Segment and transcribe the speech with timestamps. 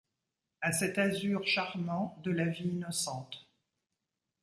[0.63, 3.47] A cet azur charmant de la vie innocente